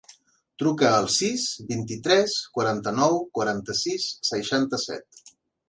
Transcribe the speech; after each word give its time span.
Truca 0.61 0.87
al 0.99 1.09
sis, 1.15 1.43
vint-i-tres, 1.67 2.35
quaranta-nou, 2.57 3.21
quaranta-sis, 3.41 4.11
seixanta-set. 4.33 5.33